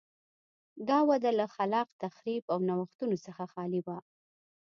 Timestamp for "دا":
0.87-0.99